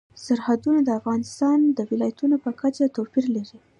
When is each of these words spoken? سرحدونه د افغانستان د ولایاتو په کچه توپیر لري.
سرحدونه 0.25 0.79
د 0.83 0.89
افغانستان 0.99 1.57
د 1.77 1.79
ولایاتو 1.89 2.25
په 2.43 2.51
کچه 2.61 2.85
توپیر 2.95 3.25
لري. 3.35 3.57